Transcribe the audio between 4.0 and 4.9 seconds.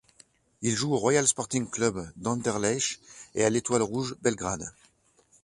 Belgrade.